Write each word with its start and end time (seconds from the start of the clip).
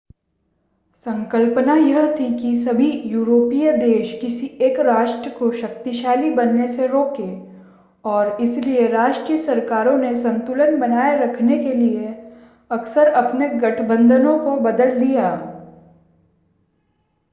संकल्पना 1.05 1.75
यह 1.75 2.15
थी 2.15 2.29
कि 2.37 2.55
सभी 2.55 2.89
यूरोपीय 3.09 3.71
देश 3.73 4.13
किसी 4.21 4.47
एक 4.61 4.79
राष्ट्र 4.79 5.29
को 5.29 5.51
शक्तिशाली 5.51 6.29
बनने 6.29 6.67
से 6.67 6.87
रोकें 6.87 7.51
और 8.05 8.41
इसलिए 8.41 8.87
राष्ट्रीय 8.87 9.37
सरकारों 9.37 9.95
ने 9.97 10.15
संतुलन 10.15 10.79
बनाए 10.79 11.15
रखने 11.17 11.57
के 11.57 11.73
लिए 11.73 12.07
अक्सर 12.71 13.11
अपने 13.13 13.49
गठबंधनों 13.59 14.37
को 14.39 14.55
बदल 14.61 14.99
दिया 14.99 15.29